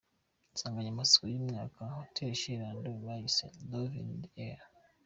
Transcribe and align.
Insanganyamatsiko 0.53 1.23
y’uyu 1.25 1.45
mwaka 1.49 1.79
Hotel 1.97 2.31
Chez 2.39 2.57
Lando 2.61 2.89
bayise’ 3.05 3.45
Love 3.71 3.95
in 4.01 4.09
the 4.23 4.29
air’. 4.47 4.61